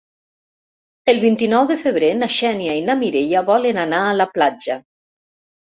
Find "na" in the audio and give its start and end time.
2.23-2.31, 2.89-2.99